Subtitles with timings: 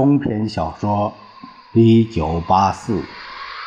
[0.00, 1.12] 中篇小说
[1.78, 3.02] 《一九八四》，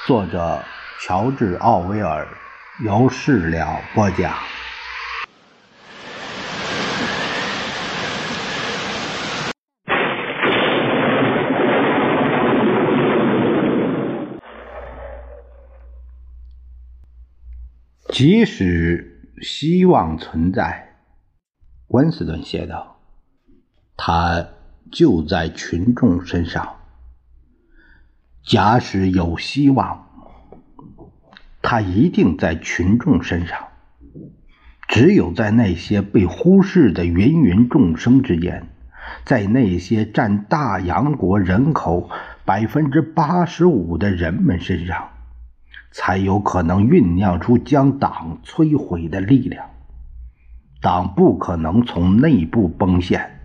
[0.08, 0.64] 作者
[1.00, 2.28] 乔治·奥威尔，
[2.84, 4.34] 由事了播讲。
[18.10, 20.96] 即使希望存在，
[21.90, 23.00] 温斯顿写道，
[23.96, 24.48] 他。
[24.92, 26.76] 就在群众身上。
[28.44, 30.08] 假使有希望，
[31.62, 33.58] 他一定在群众身上。
[34.90, 38.68] 只有在那些被忽视的芸芸众生之间，
[39.24, 42.10] 在那些占大洋国人口
[42.46, 45.10] 百分之八十五的人们身上，
[45.92, 49.70] 才有可能酝酿出将党摧毁的力量。
[50.82, 53.43] 党不可能从内部崩陷。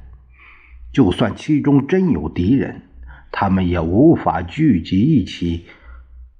[0.92, 2.82] 就算其中真有敌人，
[3.30, 5.66] 他们也无法聚集一起，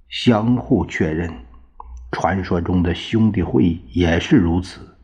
[0.08, 1.30] 相互确认。
[2.10, 4.96] 传说中的兄弟会也是如此，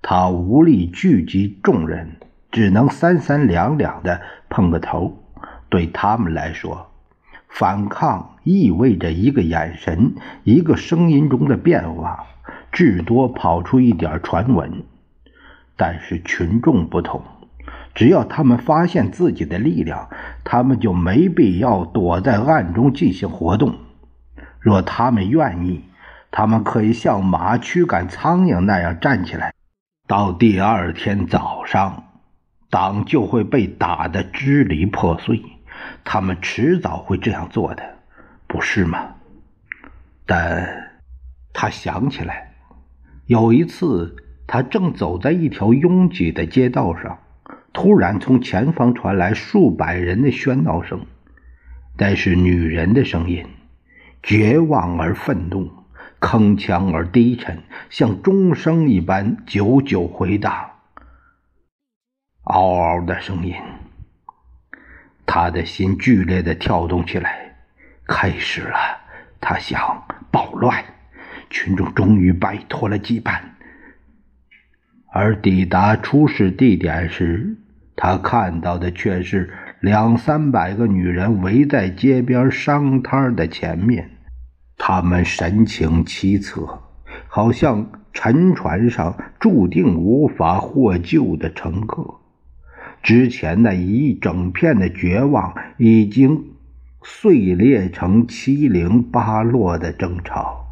[0.00, 2.16] 他无力聚集众人，
[2.50, 5.18] 只能三三两两的碰个头。
[5.68, 6.90] 对他们来说，
[7.48, 12.26] 反抗意味着一个眼神、一个声音中的变化，
[12.72, 14.82] 至多跑出一点传闻。
[15.76, 17.22] 但是群众不同。
[17.94, 20.08] 只要他们发现自己的力量，
[20.44, 23.74] 他们就没必要躲在暗中进行活动。
[24.58, 25.84] 若他们愿意，
[26.30, 29.52] 他们可以像马驱赶苍蝇那样站起来。
[30.06, 32.04] 到第二天早上，
[32.70, 35.42] 党就会被打得支离破碎。
[36.04, 37.82] 他们迟早会这样做的，
[38.46, 39.16] 不是吗？
[40.24, 40.92] 但
[41.52, 42.54] 他想起来，
[43.26, 47.18] 有一次他正走在一条拥挤的街道上。
[47.72, 51.06] 突然，从前方传来数百人的喧闹声，
[51.96, 53.46] 那是女人的声音，
[54.22, 55.70] 绝望而愤怒，
[56.20, 60.70] 铿锵而低沉，像钟声一般久久回荡。
[62.44, 63.54] 嗷嗷的声音，
[65.24, 67.56] 他的心剧烈的跳动起来。
[68.06, 68.76] 开始了，
[69.40, 70.84] 他想，暴乱，
[71.48, 73.40] 群众终于摆脱了羁绊。
[75.14, 77.56] 而抵达出事地点时，
[77.94, 84.10] 他看到的却是两三百个女人围在街边商摊的前面，
[84.78, 86.78] 她们神情凄恻，
[87.28, 92.14] 好像沉船上注定无法获救的乘客。
[93.02, 96.44] 之前那一整片的绝望已经
[97.02, 100.66] 碎裂成七零八落的争吵。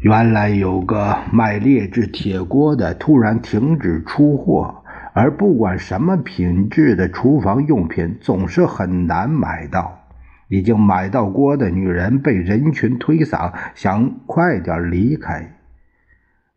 [0.00, 4.82] 原来有个卖劣质铁锅的突然停止出货。
[5.18, 10.00] 而不管什么品质的厨房用品，总是很难买到。
[10.48, 15.54] 已经买到锅的女人被人群推搡，想快点离开；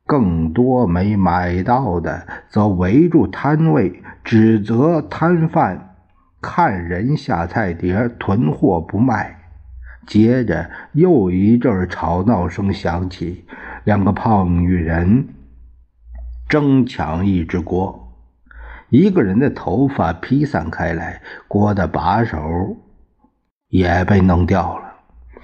[0.06, 5.96] 更多没买到的，则围住摊位，指责摊贩
[6.42, 9.38] 看人下菜碟，囤货不卖。
[10.06, 13.46] 接着又一阵吵闹声响起，
[13.86, 15.30] 两个胖女人
[16.50, 18.09] 争抢一只锅。
[18.89, 22.38] 一个人的头发披散开来，锅的把手
[23.67, 24.85] 也被弄掉了。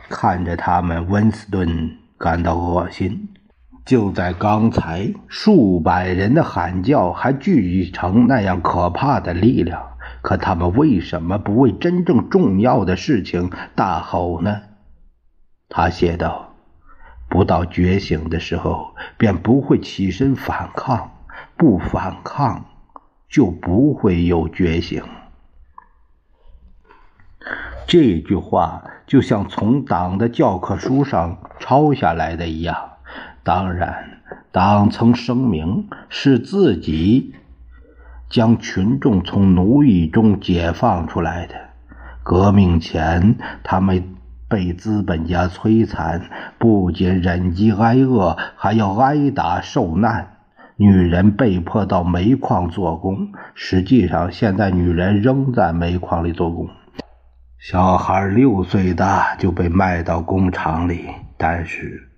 [0.09, 3.29] 看着他们，温斯顿感到恶心。
[3.85, 9.79] 就在刚才，数百人的喊叫还聚集成那样可怕的力量，
[10.23, 14.61] 可他们为什么不为真正重要的事情大吼呢？
[15.69, 16.55] 他写道
[17.29, 21.11] ：“不到觉醒的时候，便不会起身反抗，
[21.55, 22.65] 不反抗。”
[23.35, 25.03] 就不会有觉醒。
[27.85, 32.91] 这句话就像从党的教科书上抄下来的一样。
[33.43, 34.21] 当然，
[34.53, 37.35] 党曾声明是自己
[38.29, 41.55] 将群众从奴役中解放出来的。
[42.23, 44.15] 革命前，他们
[44.47, 50.34] 被资本家摧残，不仅忍饥挨饿，还要挨打受难。
[50.77, 56.67] 女人被迫到煤矿做工，实际上现在女人仍在煤矿里做工。
[57.57, 61.05] 小孩六岁大就被卖到工厂里，
[61.37, 62.09] 但是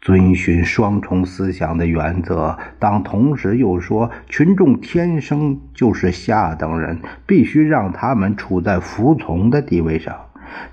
[0.00, 6.98] 遵循双重思想的原则，当同时又说群众天生就是下等人，
[7.28, 10.16] 必须让他们处在服从的地位上，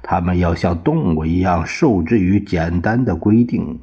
[0.01, 3.79] 他们要像动物一样受制于简单的规定。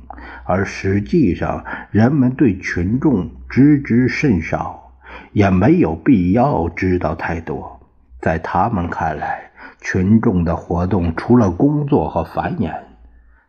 [0.47, 4.95] 而实际上，人们对群众知之甚少，
[5.31, 7.79] 也没有必要知道太多。
[8.21, 9.49] 在他们看来，
[9.81, 12.75] 群众的活动除了工作和繁衍，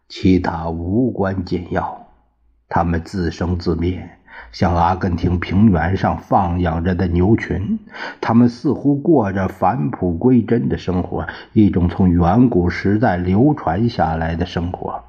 [0.07, 2.05] 其他无关紧要。
[2.69, 4.07] 他们自生自灭，
[4.51, 7.79] 像阿根廷平原上放养着的牛群。
[8.21, 15.03] 他们似乎过着返璞归真的生活，一种从远古时代流传下来的生活。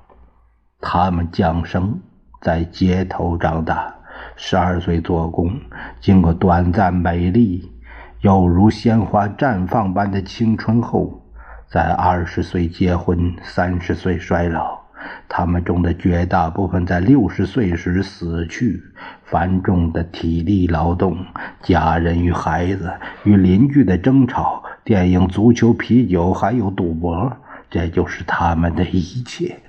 [0.81, 2.01] 他们降生
[2.41, 3.95] 在街头长大，
[4.37, 5.59] 十二岁做工，
[6.01, 7.73] 经过短暂美丽。
[8.21, 11.23] 犹如鲜花绽放般的青春后，
[11.69, 14.81] 在二十岁结婚，三十岁衰老。
[15.29, 18.83] 他们中的绝大部分在六十岁时死去。
[19.25, 21.19] 繁重的体力劳动、
[21.63, 22.93] 家人与孩子、
[23.25, 27.37] 与邻居的争吵、电影、足球、啤酒，还有赌博，
[27.69, 29.61] 这就是他们的一切。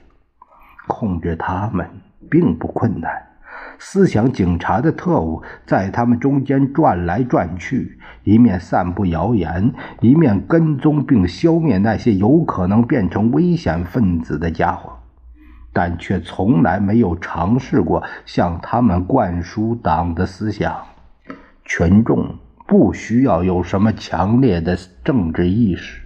[0.88, 1.88] 控制他们
[2.30, 3.12] 并不困难。
[3.80, 14.94] 思想警察的特务在他们中间转来转去，一面散布谣言，一面跟踪并消灭那些有可能变成危险分子的家伙，
[15.74, 20.76] 但却从来没有尝试过向他们灌输党的思想。
[21.64, 22.36] 群众
[22.66, 26.02] 不需要有什么强烈的政治意识，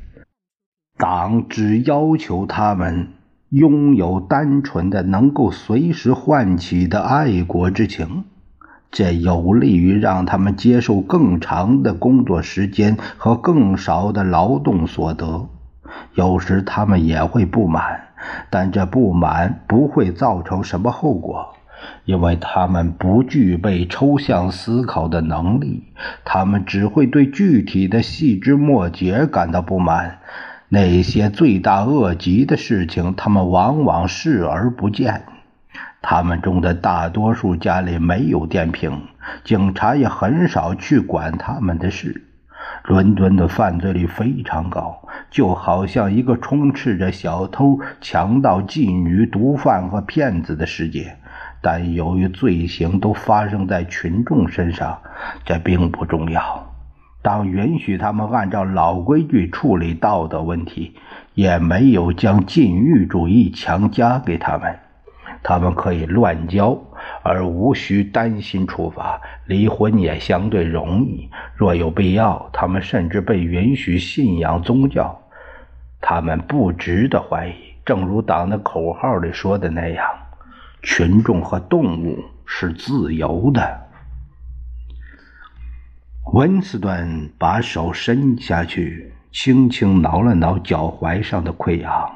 [0.98, 3.08] 党只要求他们。
[3.52, 8.24] 拥有单纯的、能够随时唤起的爱国之情，
[8.90, 15.50] 这有利于让他们接受更长的工作时间和更少的劳动所得。
[16.16, 18.00] 有时他们也会不满，
[18.50, 21.54] 但这不满不会造成什么后果，
[22.06, 25.84] 因为他们不具备抽象思考的能力。
[26.24, 30.20] 他们只会对具体的细枝末节感到不满。
[30.74, 35.24] 那些罪大恶极的事情，他们往往视而不见。
[36.02, 39.02] 他们中的大多数家里没有电瓶，
[39.44, 42.24] 警察也很少去管他们的事。
[42.86, 51.18] 伦敦的犯罪率非常高，就好像一个充斥着小偷、强盗、妓女、毒贩和骗子的世界。
[51.60, 55.02] 但由于罪行都发生在群众身上，
[55.44, 56.71] 这并不重要。
[57.22, 60.96] 当允许他们按照老规矩处理道德问题，
[61.36, 64.80] 也没有将禁欲主义强加给他们。
[65.44, 66.78] 他们可以乱交，
[67.24, 69.20] 而无需担心处罚。
[69.46, 71.30] 离婚也相对容易。
[71.56, 75.20] 若有必要，他们甚至被允许信仰宗教。
[76.00, 77.54] 他们不值得怀疑。
[77.84, 80.06] 正如党的口号里说的那样
[80.84, 83.82] ：“群众和动物是自由的。”
[86.34, 92.10] 温斯顿把手伸下去，轻轻挠了挠脚踝上的溃疡，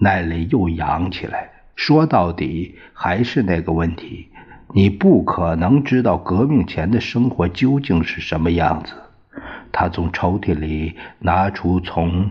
[0.00, 1.48] 那里又痒起来。
[1.74, 4.28] 说到底，还是那个问题：
[4.74, 8.92] 你不可能知道革命前的生活究竟是什么样子。
[9.72, 12.30] 他从抽屉里拿出从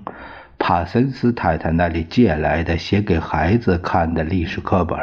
[0.59, 4.99] 帕森斯太太那里借来的写给孩子看的历史课本，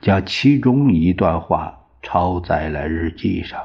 [0.00, 3.58] 将其中一段话抄在了日记上。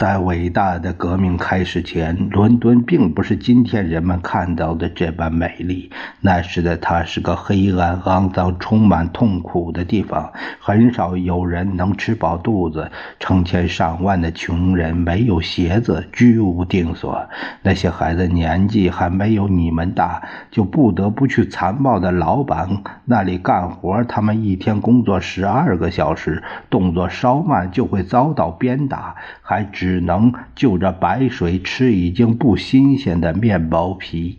[0.00, 5.90] 在伟大的革命开始前，伦敦并不是今天人们看到的这般美丽。
[6.22, 17.28] 那时的它是个黑暗、肮脏、充满痛苦的地方，很少有人能吃饱肚子，成千上万的穷人没有鞋子，居无定所。
[17.60, 24.02] 那些孩子年纪还没有你们大，就不得不去残暴的老板那里干活。
[24.04, 29.89] 他们一天工作十二个小时，动作稍慢就会遭到鞭打，还只。
[29.90, 34.38] 只能就着白水吃已经不新鲜的面包皮，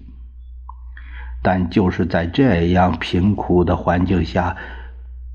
[1.43, 4.55] 但就是在这样贫苦的环境下，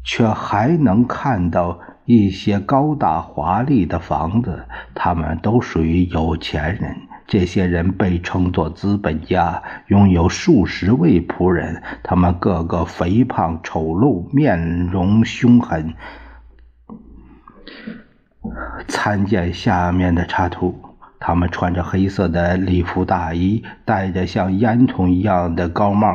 [0.02, 4.64] 却还能看到一些高大华丽的房子。
[4.94, 6.96] 他们都属于有钱人，
[7.26, 15.92] 这些人被称作资本家，拥有数十位仆人，他们个个肥胖丑陋，面容凶狠。
[18.88, 20.74] 参见下面的插图。
[21.18, 26.14] 他们穿着黑色的礼服大衣，戴着像烟囱一样的高帽，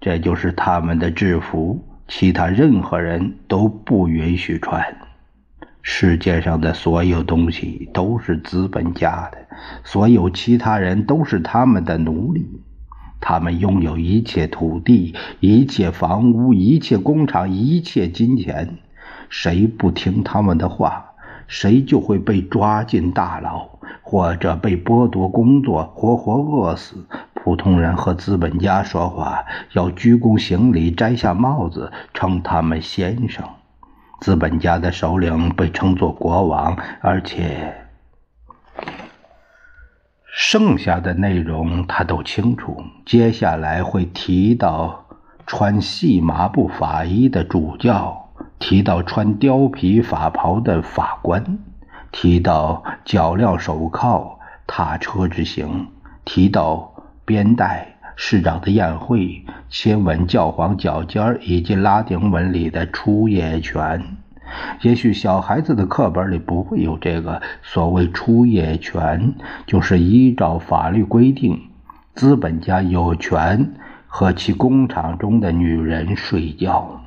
[0.00, 1.84] 这就是他们的制服。
[2.08, 4.82] 其他任何人都不允许穿。
[5.82, 9.38] 世界上的所有东西都是资本家的，
[9.84, 12.60] 所有其他人都是他们的奴隶。
[13.20, 18.78] 他们拥有一切土地、一切房屋、一切工厂、一切金钱。
[19.28, 21.09] 谁不听他们的话？
[21.50, 23.68] 谁就会被抓进大牢，
[24.02, 26.94] 或者被剥夺工作，活活饿死。
[27.34, 33.44] 普通人和资本家说话要鞠躬行礼，摘下帽子，称他们先生。
[34.20, 37.74] 资本家的首领被称作国王，而且
[40.32, 42.84] 剩下的内容他都清楚。
[43.04, 45.06] 接下来会提到
[45.46, 48.29] 穿细麻布法衣的主教，
[48.60, 51.58] 提到穿貂皮法袍的法官，
[52.12, 55.88] 提到脚镣手铐踏车之行，
[56.24, 56.92] 提到
[57.24, 64.16] 边带市长的宴会，亲吻教皇脚尖以及拉丁文里的出夜权。
[64.82, 69.34] 也许小孩子的课本里不会有这个所谓出夜权，
[69.66, 71.58] 就是依照法律规定，
[72.14, 73.72] 资本家有权
[74.06, 77.00] 和其工厂中的女人睡觉。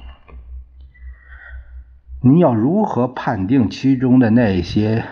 [2.25, 5.03] 你要如何判定其中的那些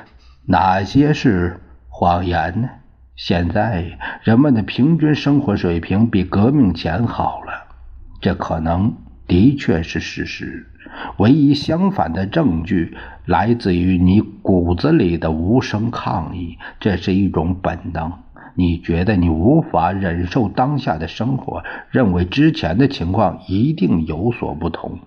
[0.45, 2.69] 哪些是谎言呢？
[3.17, 7.67] 现在人们的平均生活水平比革命前好了，
[8.21, 8.95] 这可能
[9.27, 10.67] 的确是事实。
[11.17, 18.13] 唯一相反的证据来自于你骨子里的无声抗议，这是一种本能。
[18.55, 24.99] 你觉得你无法忍受当下的生活，认为之前的情况一定有所不同。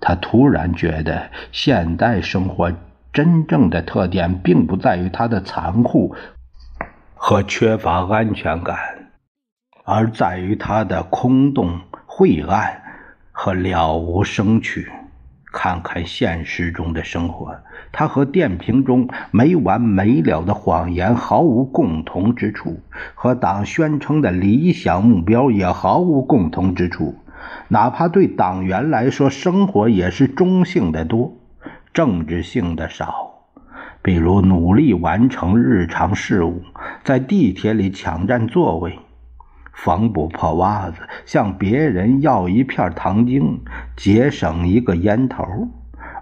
[0.00, 2.72] 他突然觉得，现代生活
[3.12, 6.14] 真正的特点并不在于它的残酷
[7.14, 8.76] 和缺乏安全感，
[9.84, 12.82] 而在于它的空洞、晦暗。
[13.38, 14.90] 和了无生趣，
[15.52, 17.54] 看看现实中的生活，
[17.92, 22.80] 它和电瓶中没完没了的谎言毫无共同之处，
[23.14, 27.14] 和党宣称的理想目标也毫无共同之处。
[27.68, 31.36] 哪怕对党员来说，生活也是中性的多，
[31.92, 33.34] 政治性的少。
[34.02, 36.62] 比如努力完成日常事务，
[37.02, 38.98] 在地铁里抢占座位。
[39.72, 43.60] 缝补破袜子，向别人要一片糖精，
[43.96, 45.44] 节省一个烟头，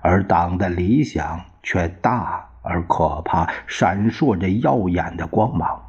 [0.01, 5.84] 而党的理想却大而可怕，闪烁着耀眼的光芒。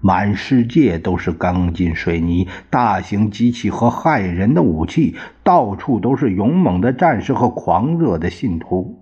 [0.00, 9.00] 满世界都是钢筋水泥、大型机器和害人的武器，到处都是勇猛的战士和狂热的信徒。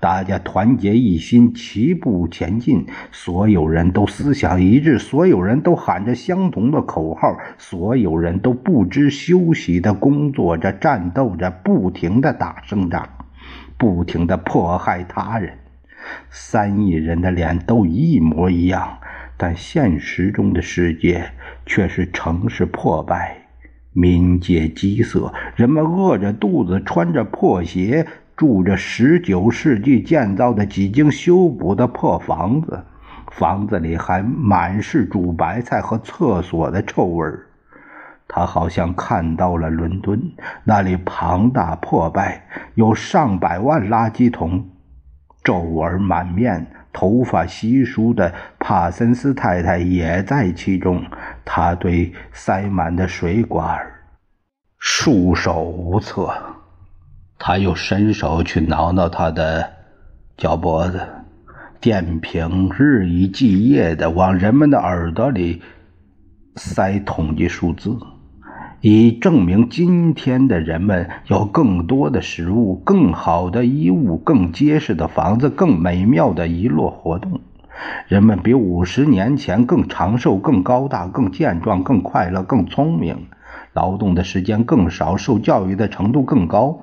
[0.00, 2.86] 大家团结一心，齐步前进。
[3.12, 13.08] 所有人都思想一致，所有人都喊着相同的口号，所有人都不知休息的工作着、战斗着，不停的打胜仗，
[13.76, 15.58] 不停的迫害他人。
[16.30, 18.98] 三亿人的脸都一模一样，
[19.38, 21.30] 但现实中的世界
[21.64, 23.46] 却是城市破败，
[23.94, 28.06] 民界饥色，人们饿着肚子，穿着破鞋。
[28.36, 32.84] 住着十九世纪建造的几经修补的破房子，
[33.32, 37.46] 房子里还满是煮白菜和厕所的臭味儿。
[38.28, 40.22] 他好像看到了伦敦，
[40.62, 44.68] 那里庞大破败，有上百万垃圾桶，
[45.42, 48.32] 皱纹满面、头发稀疏的
[48.68, 51.02] 帕森斯太太也在其中。
[51.42, 53.80] 他对塞满的水管
[54.78, 56.30] 束手无策。
[57.38, 59.70] 他又伸手去挠挠他的
[60.36, 61.00] 脚脖子，
[61.80, 65.62] 电瓶日以继夜地往人们的耳朵里
[66.56, 67.96] 塞统计数字，
[68.82, 77.40] 以证明今天的人们有更多的食物、更好的衣物、更结实的房子、更美妙的娱乐活动。
[78.06, 83.26] 人们比五十年前更长寿、更高大、更健壮、更快乐、更聪明，
[83.72, 86.80] 劳动的时间更少，受教育的程度更高。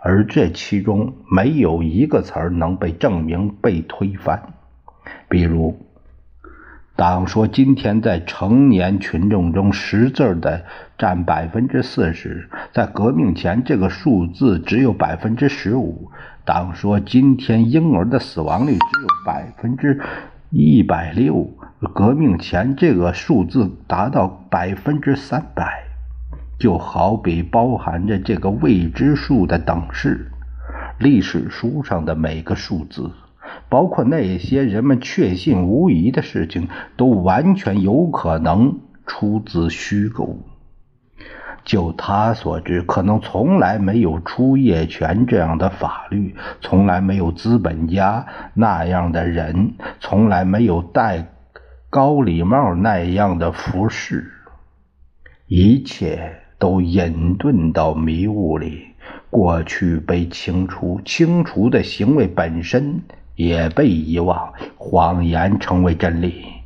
[0.00, 4.54] 而这其中没有一个词儿能被证明被推翻。
[5.28, 5.76] 比如，
[6.94, 10.64] 党说今天在成年群众中识字的
[10.98, 16.10] 占百分之四十，在革命前这个数字只有百分之十五。
[16.44, 20.00] 党说今天婴儿的死亡率只有百分之
[20.50, 21.48] 一百六，
[21.94, 25.84] 革命前这个数字达到百分之三百。
[26.58, 30.32] 就好比包含着这个未知数的等式，
[30.98, 33.12] 历史书上的每个数字，
[33.68, 40.40] 包括那些人们确信无疑的事情，都完全有可能出自虚构。
[41.68, 51.28] 就他所知，可能从来没有出业权这样的法律，从来没有资本家那样的人，从来没有戴
[51.90, 54.32] 高礼帽那样的服饰，
[55.46, 56.42] 一切。
[56.60, 58.88] 都隐遁到迷雾里，
[59.30, 63.00] 过去被清除，清除的行为本身
[63.36, 66.57] 也被遗忘，谎言成为真理。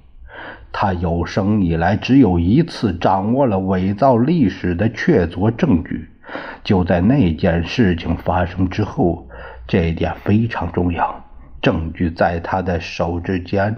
[0.72, 6.08] 他有生以来只有一次掌握了伪造历史的确凿证据，
[6.64, 9.28] 就在那件事情发生之后，
[9.68, 11.24] 这一点非常重要。
[11.60, 13.76] 证据在他的手之间，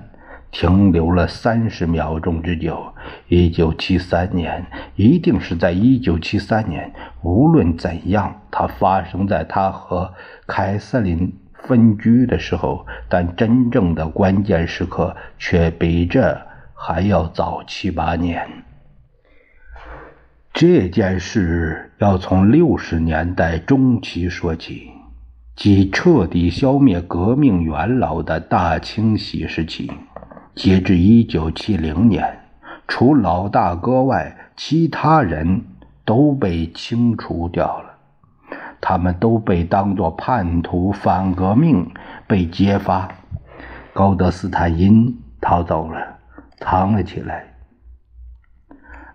[0.51, 2.83] 停留了三十秒钟之久。
[3.29, 6.91] 一九七三年，一定是在一九七三年。
[7.23, 10.15] 无论怎样，它发生在他和
[10.47, 16.41] 凯瑟琳分居的时候，但真正的关键时刻却比这
[16.75, 18.47] 还要早七八年。
[20.53, 24.91] 这件事要从六十年代中期说起，
[25.57, 29.91] 即彻底消灭革命元老的大清洗时期。
[30.55, 32.39] 截至一九七零年，
[32.87, 35.65] 除老大哥外，其他人
[36.05, 37.91] 都被清除掉了。
[38.81, 41.91] 他们都被当作叛徒、反革命
[42.29, 43.09] 被揭发。
[43.93, 46.14] 高德斯坦因逃走了，
[46.59, 47.55] 藏了起来。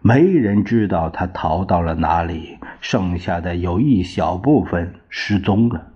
[0.01, 5.87] 没人知道他逃到了哪里，剩下的有一小部分失踪了，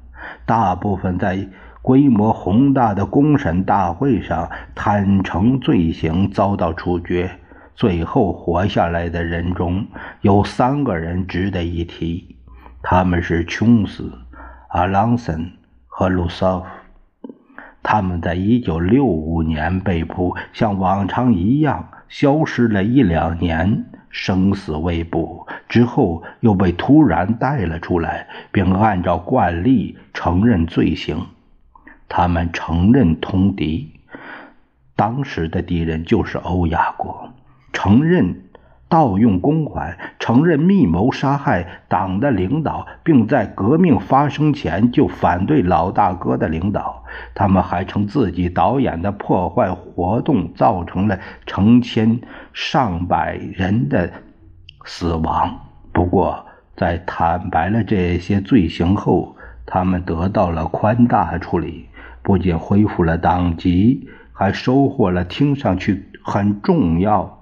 [0.45, 1.47] 大部分在
[1.81, 7.39] 规模宏大的公审大会上坦诚罪行，遭到处决。
[7.75, 9.87] 最后活下来的人中
[10.21, 12.35] 有三个人值得一提，
[12.81, 14.11] 他们是琼斯、
[14.69, 15.51] 阿朗森
[15.87, 16.65] 和鲁瑟夫。
[17.83, 21.89] 他们在一九六五年被捕，像往常一样。
[22.09, 31.25] 消失了一两年，生死未卜，之后又被突然带了出来，并按照惯例承认罪行。
[32.07, 33.93] 他们承认通敌，
[34.95, 37.33] 当时的敌人就是欧亚国，
[37.71, 38.42] 承认。
[38.93, 47.03] 盗用公款，承认密谋杀害党的领导，并在革命发生前就反对老大哥的领导。
[47.33, 52.19] 他们还称自己导演的破坏活动造成了成千
[52.53, 54.11] 上百人的
[54.85, 55.59] 死亡。
[55.91, 56.45] 不过，
[56.75, 59.35] 在坦白了这些罪行后，
[59.65, 61.87] 他们得到了宽大处理，
[62.21, 67.39] 不仅恢复了党籍，还收获了听上去很重要。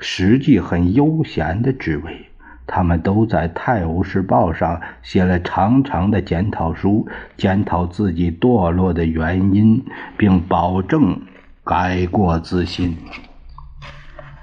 [0.00, 2.26] 实际很悠闲的职位，
[2.66, 9.84] 他们都在《泰晤士报》上写了长长的检讨书，检讨自己堕落的原因，
[10.16, 11.20] 并保证
[11.62, 12.96] 改过自新。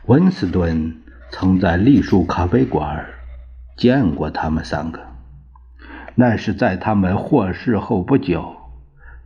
[0.06, 0.96] 温斯顿
[1.32, 3.06] 曾在栗树咖啡馆
[3.76, 5.02] 见过他们三个，
[6.16, 8.56] 那是在他们获释后不久。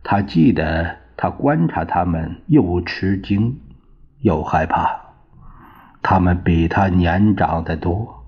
[0.02, 3.60] 他记得，他观察他们，又吃惊
[4.20, 5.01] 又害怕。
[6.02, 8.24] 他们比他年长得多，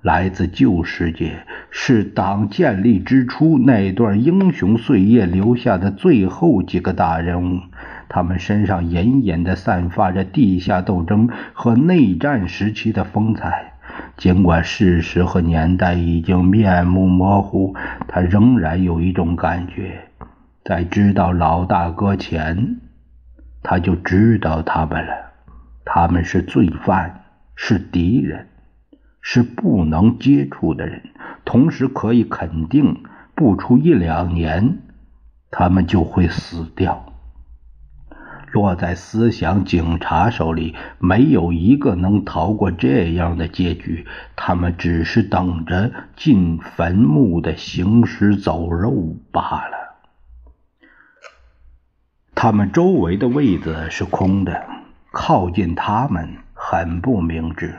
[0.00, 7.60] 来自旧世界，是党建立之初那段英雄岁月留下的最后几个大人物。
[8.08, 13.74] 他们身上隐隐地散发着地下斗争和内战时期的风采。
[14.16, 17.74] 尽管事实和年代已经面目模糊，
[18.08, 20.08] 他仍然有一种感觉：
[20.64, 22.80] 在知道老大哥前，
[23.62, 25.29] 他就知道他们了。
[25.84, 28.48] 他们是罪犯，是敌人，
[29.20, 31.02] 是不能接触的人。
[31.44, 33.02] 同时可以肯定，
[33.34, 34.78] 不出一两年，
[35.50, 37.06] 他们就会死掉。
[38.52, 44.06] 落在思想警察手里，没有一个能逃过这样的结局。
[44.34, 49.96] 他们只是等着进坟墓的行尸走肉罢了。
[52.34, 54.79] 他们周围的位子是空的。
[55.12, 57.74] 靠近他们很不明智。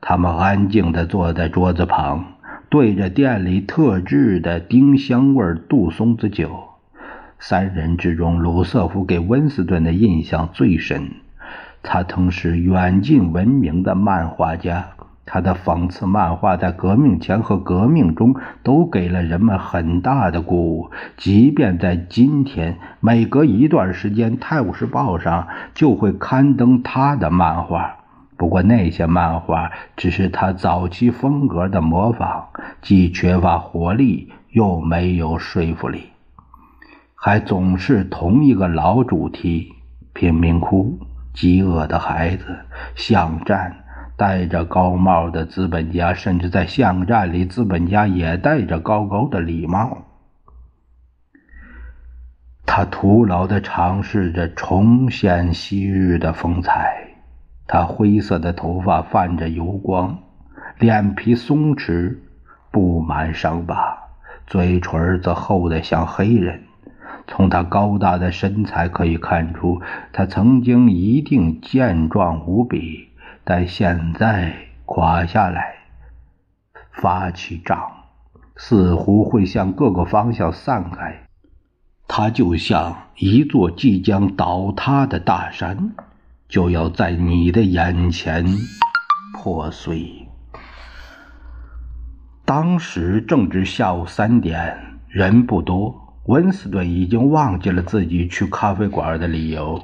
[0.00, 2.24] 他们安静地坐在桌子旁，
[2.68, 6.64] 对着店里特制的丁香味杜松子酒。
[7.38, 11.10] 三人之中，鲁瑟夫给温斯顿的印象最深。
[11.82, 14.90] 他曾是远近闻名的漫画家。
[15.26, 27.96] 他的讽刺漫画在革命前和革命中都给了人们很大的鼓舞，即便在今天，每隔一段时间，《泰晤士报》上就会刊登他的漫画。
[28.36, 32.44] 不过，那些漫画只是他早期风格的模仿，
[32.80, 36.10] 既缺乏活力，又没有说服力，
[37.14, 39.72] 还总是同一个老主题：
[40.12, 40.98] 贫民窟、
[41.32, 42.44] 饥饿的孩子、
[42.94, 43.85] 巷战。
[44.16, 49.98] 戴着高帽的资本家，甚至在巷战里，资本家也戴着高高的礼帽。
[52.64, 57.08] 他徒劳地尝试着重现昔日的风采。
[57.66, 60.18] 他灰色的头发泛着油光，
[60.78, 62.16] 脸皮松弛，
[62.70, 63.98] 布满伤疤，
[64.46, 66.62] 嘴唇则厚得像黑人。
[67.26, 69.80] 从他高大的身材可以看出，
[70.12, 73.08] 他曾经一定健壮无比。
[73.48, 74.52] 但现在
[74.86, 75.76] 垮下来，
[76.90, 77.92] 发起涨，
[78.56, 81.22] 似乎会向各个方向散开。
[82.08, 85.92] 它就像一座即将倒塌的大山，
[86.48, 88.44] 就要在你的眼前
[89.32, 90.26] 破碎。
[92.44, 96.18] 当时正值下午三点，人不多。
[96.24, 99.80] 温斯顿已经忘记了自己去咖啡馆的理由。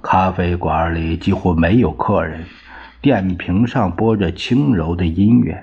[0.00, 2.44] 咖啡馆里几乎没有客人，
[3.04, 5.62] 电瓶上播着轻柔的音乐。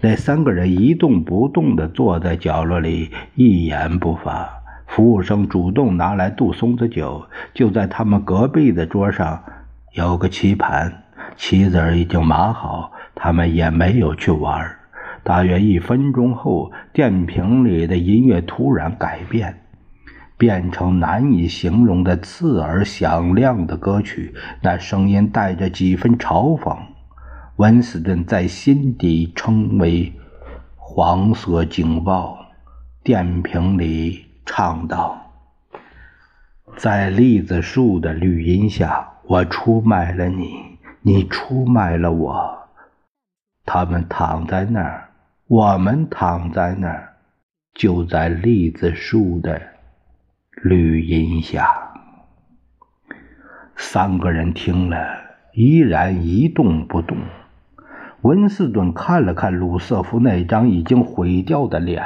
[0.00, 4.48] 那三个人一动不动地坐在角落里，一言不发。
[4.86, 9.42] 服务生主动拿来杜松子酒，就在他们隔壁的桌上
[9.94, 11.02] 有个棋盘，
[11.34, 14.64] 棋子已经码好，他们也没有去玩。
[15.24, 19.58] 大约一分钟后，电瓶里的音乐突然改变，
[20.36, 24.34] 变成难以形容的刺耳响亮的歌曲。
[24.62, 26.76] 那声音带着几分嘲讽。
[27.56, 30.12] 温斯顿在心底称为
[30.76, 32.38] “黄色警报”。
[33.02, 35.32] 电瓶里唱道
[36.76, 42.58] ：“在栗子树的绿荫下，我出卖了你，你出卖了我。
[43.64, 45.02] 他们躺在那儿。”
[45.48, 47.14] 我们躺在那儿，
[47.72, 49.62] 就在栗子树的
[50.62, 51.68] 绿荫下。
[53.76, 54.96] 三个人听了，
[55.52, 57.18] 依然一动不动。
[58.22, 62.02] 温斯顿看了看鲁瑟夫那张已经毁掉的脸，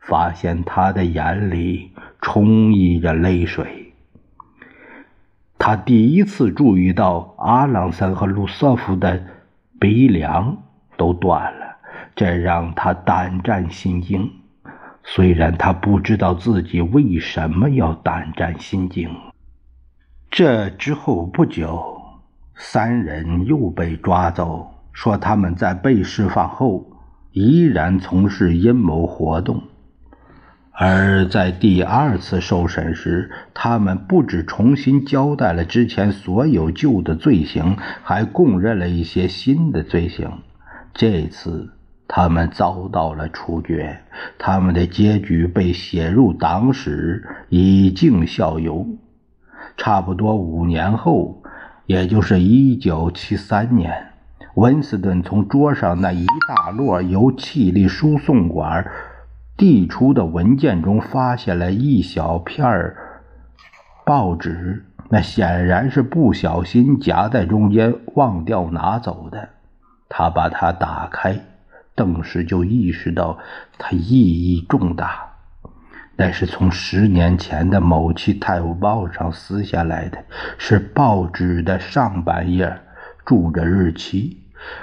[0.00, 3.94] 发现他的眼里充溢着泪水。
[5.58, 9.24] 他第一次注意到阿朗森和鲁瑟夫的
[9.78, 10.58] 鼻梁
[10.96, 11.76] 都断了。
[12.16, 14.32] 这让他胆战心惊，
[15.14, 19.08] 虽然他不知道自己为什么要胆战心惊。
[20.30, 22.02] 这之后不久，
[22.54, 26.90] 三人又被抓走，说他们在被释放后
[27.32, 29.62] 依然从事阴谋活动。
[30.72, 40.42] 而在第二次受审时，他们不止重新交代了之前所有旧的罪行，还供认了一些新的罪行。
[40.92, 41.72] 这次。
[42.10, 44.00] 他们遭到了处决，
[44.38, 48.86] 他们的结局被写入党史，以儆效尤。
[49.76, 51.42] 差不多五年后，
[51.84, 54.08] 也就是一九七三年，
[54.54, 58.90] 温斯顿从桌上那一大摞由气力输送管
[59.56, 62.96] 递出的文件中发现了一小片儿
[64.06, 69.50] 报纸，那显然是不小心夹在中间忘掉拿走的。
[70.08, 71.38] 他把它打开。
[71.98, 73.38] 顿时就意识到，
[73.76, 75.26] 它意义重大。
[76.16, 80.24] 那是从十年前的某期《泰晤报》上撕下来的，
[80.58, 82.80] 是报纸的上半页，
[83.24, 84.36] 注着日期。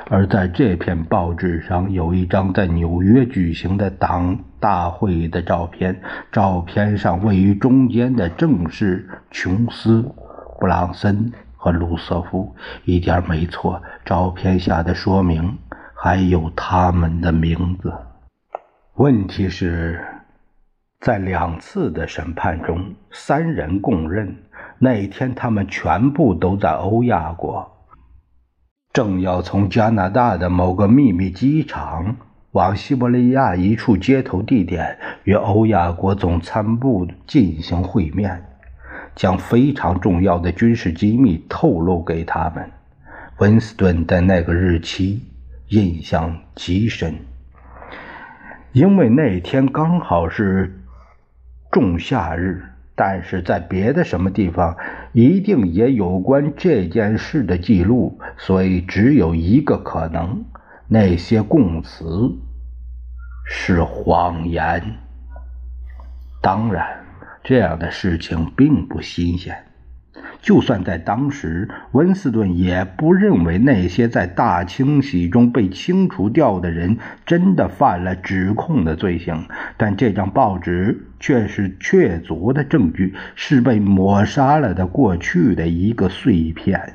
[0.09, 6.01] 而在这篇报纸上，有一张在纽约举行的党大会的照片。
[6.31, 10.01] 照片上位于中间的正是琼斯、
[10.59, 13.83] 布朗森和卢瑟夫，一点没错。
[14.05, 15.57] 照片下的说明。
[16.05, 17.91] 还有他们的名字。
[18.93, 20.05] 问题是，
[20.99, 24.37] 在两次的审判中，三人供认
[24.77, 27.87] 那一天他们全部都在欧亚国，
[28.93, 32.15] 正要从加拿大的某个秘密机场
[32.51, 38.45] 往西伯利亚一处接头地点与欧亚国总参部进行会面，
[39.15, 42.69] 将非常重要的军事机密透露给他们。
[43.39, 45.23] 温斯顿的那个日期。
[45.69, 47.15] 印象极深，
[48.71, 50.79] 因为那天刚好是
[51.71, 52.63] 仲夏日，
[52.95, 54.77] 但是在别的什么地方
[55.11, 60.45] 一定也有关这件事的记录，所以只有一个可能：
[60.87, 62.05] 那些供词
[63.47, 64.97] 是谎言。
[66.41, 67.03] 当然，
[67.43, 69.65] 这样的事情并不新鲜。
[70.41, 79.45] 就算在当时，温斯顿也不认为那些在大清洗中被清除掉的人真的犯了指控的罪行。
[79.77, 86.93] 但这张报纸却是确凿的证据，是被抹杀了的过去的一个碎片，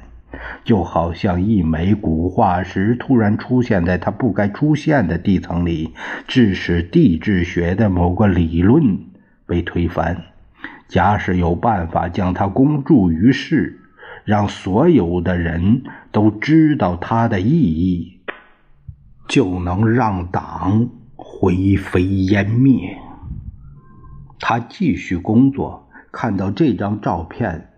[0.65, 5.93] 就好像一枚古化石突然出现在它不该出现的地层里，
[6.27, 8.99] 致使地质学的某个理论
[9.47, 10.30] 被推翻。
[10.91, 13.81] 假使有办法将它公诸于世，
[14.25, 18.19] 让所有的人都知道它的意义，
[19.29, 22.99] 就能让党灰飞烟灭。
[24.41, 27.71] 他继续工作，看到这张照片，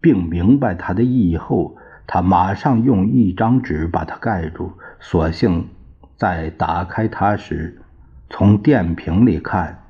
[0.00, 1.76] 并明白它的意义后，
[2.08, 4.72] 他马上用一张纸把它盖住。
[4.98, 5.68] 所幸
[6.16, 7.80] 在打开它时，
[8.28, 9.84] 从电瓶里看，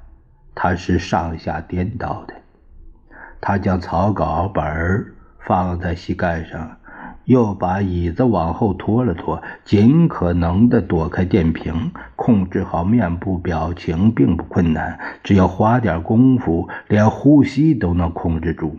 [0.54, 2.34] 它是上下颠倒的。
[3.48, 5.06] 他将草稿本
[5.38, 6.78] 放在膝盖上，
[7.26, 11.92] 又把椅子往后拖了拖，尽可能的躲开电瓶。
[12.16, 18.76] 控制好面部表情并不困难，只要花点功夫，连呼吸都能控制住。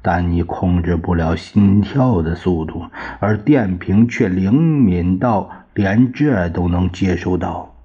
[0.00, 2.86] 但你控制不了心跳的速度，
[3.20, 7.75] 而电瓶却灵敏到连这都能接收到。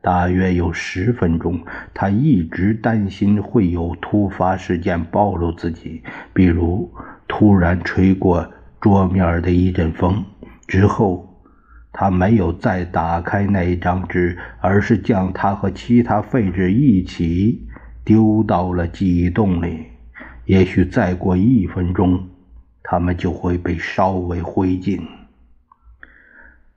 [0.00, 6.92] 大约有十分钟，他一直担心会有突发事件暴露自己，比如
[7.26, 8.48] 突然吹过
[8.80, 10.24] 桌面的一阵风。
[10.68, 11.42] 之后，
[11.92, 17.66] 他没有再打开那一张纸，而是将它和其他废纸一起
[18.04, 19.86] 丢到了记忆洞里。
[20.44, 22.28] 也许再过一分钟，
[22.82, 25.00] 他们就会被烧为灰烬。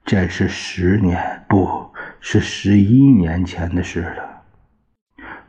[0.05, 1.88] 这是十年，不
[2.19, 4.43] 是十一年前的事了。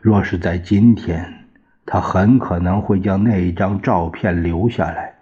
[0.00, 1.32] 若是在今天，
[1.84, 5.14] 他很可能会将那一张照片留下来。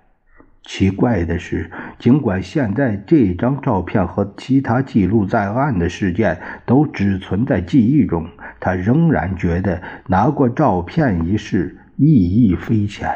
[0.64, 8.26] 奇怪的是，尽管现在这张照片和其他记录在案的事件都只存在记忆中，
[8.60, 11.76] 他仍然觉得拿过照片一事。
[12.00, 13.10] 意义非浅，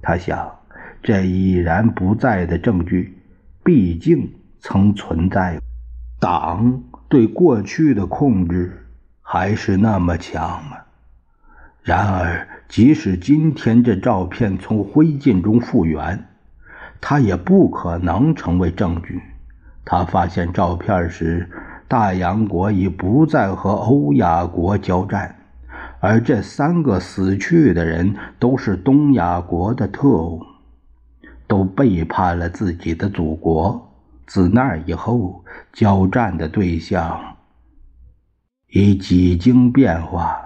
[0.00, 0.50] 他想，
[1.02, 3.18] 这已然不在的证据，
[3.62, 5.60] 毕竟曾存在。
[6.18, 8.86] 党对过去的控制
[9.20, 10.78] 还是那么强吗？
[11.82, 16.26] 然而，即使今天这照片从灰烬中复原，
[17.02, 19.20] 它也不可能成为证据。
[19.84, 21.50] 他发现照片时，
[21.86, 25.36] 大洋国已不再和欧亚国交战。
[26.00, 30.40] 而这三个死去的人都是东亚国的特务，
[31.46, 33.91] 都背叛了自己的祖国。
[34.32, 37.36] 自那以后，交战的对象
[38.70, 40.40] 已几经变化，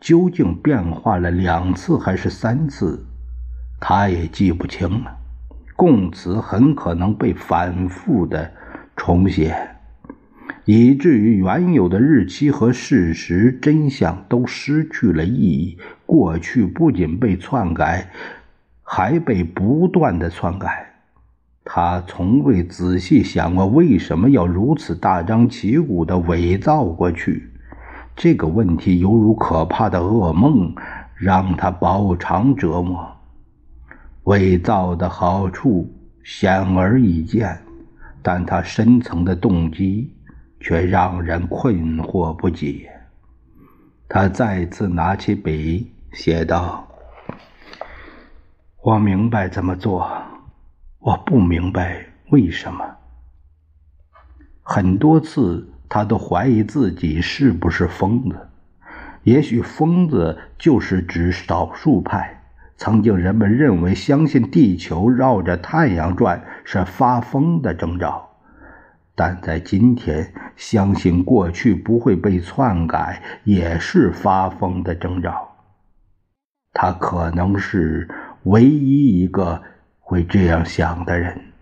[0.00, 3.06] 究竟变化了两次还是三次，
[3.78, 5.16] 他也记不清了。
[5.76, 8.52] 供词很可能被反复的
[8.96, 9.56] 重写。
[10.64, 15.78] 以至于原有的日期和事实真相都失去了意义。
[16.04, 18.10] 过去不仅被篡改，
[18.82, 20.93] 还被不断的篡改。
[21.64, 27.50] 他从未仔细想过为什么要如此大张旗鼓地伪造过去。
[28.14, 30.74] 这个问题犹如可怕的噩梦，
[31.16, 33.16] 让他饱尝折磨。
[34.24, 37.58] 伪造的好处显而易见，
[38.22, 40.10] 但他深层的动机。
[40.60, 42.90] 却让人困惑不解。
[44.08, 46.88] 他再次拿起笔，写道
[48.82, 50.10] ：“我明白怎么做，
[51.04, 52.96] 我不明白为什么。”
[54.64, 58.48] 很多次，他都怀疑自己是不是疯子。
[59.22, 62.40] 也许疯子就是指少数派。
[62.76, 68.30] 曾经人们认为，相信地球绕着太阳转是发疯的征兆。
[69.14, 75.56] 但在今天，相信过去不会被篡改，也是发疯的征兆。
[76.72, 78.08] 他可能是
[78.44, 79.62] 唯一一个
[80.04, 81.52] 会这样想的人。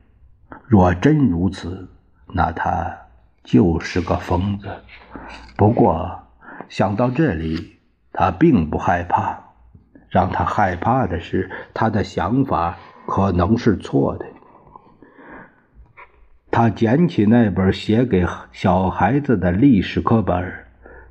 [0.67, 1.89] 若真如此，
[2.35, 2.95] 那他
[3.43, 4.69] 就是个疯子。
[5.57, 6.23] 不过，
[6.69, 7.79] 想到这里，
[8.13, 9.39] 他并不害怕。
[10.09, 12.77] 让他害怕的是，他的想法
[13.07, 14.27] 可能是错的。
[16.51, 20.53] 他捡起那本写给小孩子的历史课本，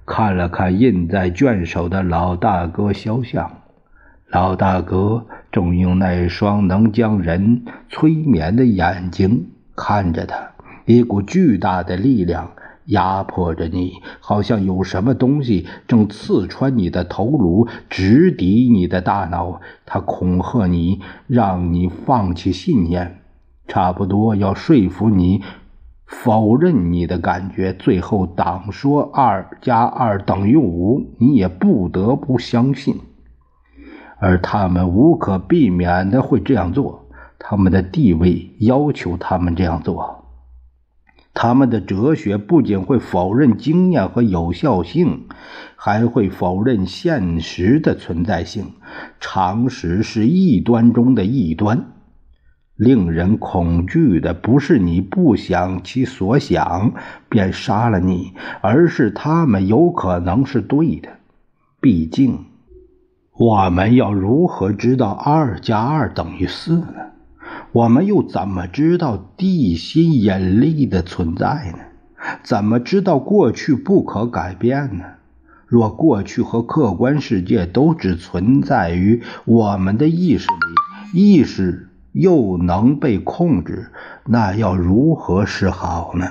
[0.06, 3.61] 看了看印在卷首的老大哥肖像。
[4.32, 10.52] 老大哥正用那双能将人催眠的眼睛看着他，
[10.86, 12.50] 一股巨大的力量
[12.86, 19.60] 压迫着你，好像有什么东西正刺穿你的头颅，直抵你的大脑。
[19.86, 23.20] 他恐吓你，让你放弃信念。
[23.68, 25.44] 差不多要说服你
[26.06, 32.96] 否认你的感觉，最后党说二加二等于五，你也不得不相信。
[34.22, 37.08] 而他们无可避免的会这样做，
[37.40, 40.26] 他们的地位要求他们这样做。
[41.34, 45.24] 他们的哲学不仅会否认经验和有效性，
[45.76, 48.74] 还会否认现实的存在性。
[49.20, 51.86] 常识是异端中的异端。
[52.76, 56.94] 令人恐惧的不是你不想其所想
[57.30, 61.10] 便杀了你，而是他们有可能是对的。
[61.80, 62.46] 毕竟，
[63.38, 67.12] 我们要如何知道二加二等于四呢？
[67.72, 71.80] 我们又怎么知道地心引力的存在呢？
[72.44, 75.06] 怎么知道过去不可改变呢？
[75.66, 81.88] 若过去和客观世界都只存在于我们的意识里，意识。
[82.14, 83.90] 又能被控制，
[84.26, 86.30] 那要如何是好呢？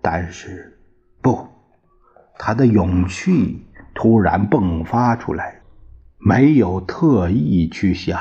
[0.00, 0.78] 但是，
[1.20, 1.46] 不，
[2.38, 3.66] 他的勇气
[4.00, 5.56] 突然迸发出来，
[6.16, 8.18] 没有特意去想，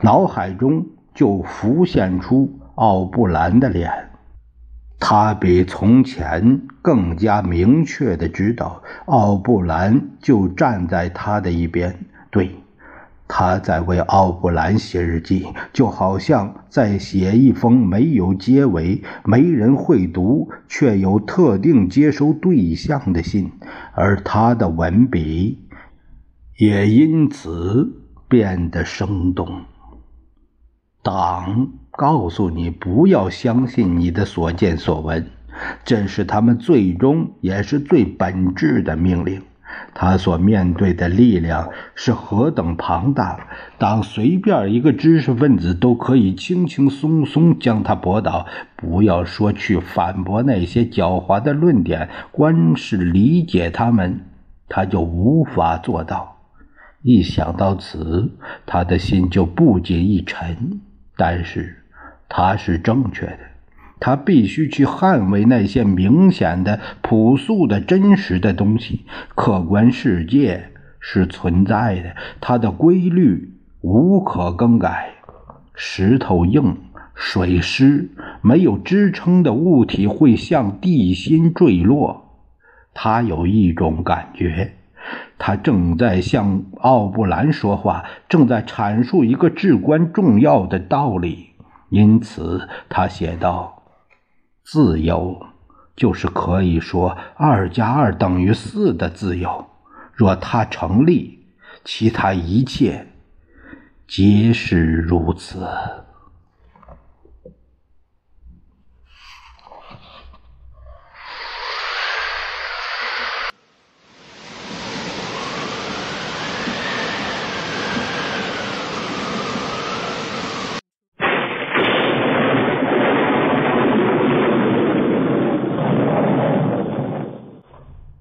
[0.00, 3.90] 脑海中就浮现出奥布兰的脸。
[5.00, 11.92] 他比从前更加明确的知道，奥布兰就站在他的一边。
[12.30, 12.56] 对。
[13.36, 23.50] 他在为奥布兰写日记，就好像在写一封没有结尾、没人会读却有特定接收对象的信，
[23.92, 25.58] 而他的文笔
[26.58, 27.92] 也因此
[28.28, 29.62] 变得生动。
[31.02, 35.26] 党告诉你不要相信你的所见所闻，
[35.84, 39.42] 这是他们最终也是最本质的命令。
[39.94, 43.48] 他所面对的力量是何等庞大！
[43.78, 54.20] 当随便一个知识分子都可以轻轻松松将他驳倒，不要说去反驳那些狡猾的论点，光是理解他们，
[54.68, 56.38] 他就无法做到。
[57.02, 58.32] 一想到此，
[58.66, 60.80] 他的心就不禁一沉。
[61.16, 61.84] 但是，
[62.28, 63.38] 他是正确的。
[64.00, 69.06] 他必须去捍卫那些明显的、朴素的、真实的东西。
[69.34, 75.10] 客观世界是存在的，它的规律无可更改。
[75.74, 76.76] 石头硬，
[77.14, 78.10] 水湿，
[78.42, 82.22] 没有支撑的物体会向地心坠落。
[82.92, 84.74] 他有一种感觉，
[85.38, 91.48] 他正在向奥布兰说话，正在阐述一个至关重要的道理。
[91.90, 93.73] 因此，他写道。
[94.64, 95.46] 自由，
[95.94, 99.66] 就是可以说二加二等于四的自由。
[100.14, 101.44] 若它成立，
[101.84, 103.06] 其他一切
[104.08, 105.66] 皆是如此。